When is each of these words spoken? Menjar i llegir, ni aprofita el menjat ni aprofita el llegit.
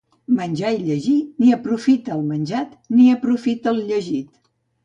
Menjar 0.35 0.71
i 0.77 0.79
llegir, 0.85 1.17
ni 1.43 1.51
aprofita 1.57 2.15
el 2.17 2.25
menjat 2.31 2.75
ni 2.97 3.07
aprofita 3.19 3.75
el 3.77 3.83
llegit. 3.93 4.31